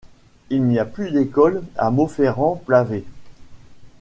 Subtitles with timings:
[0.49, 3.03] Il n'y a plus d'école à Monferran-Plavès.